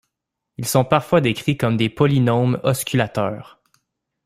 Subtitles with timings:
[0.57, 3.61] Ils sont parfois décrits comme des polynômes osculateurs.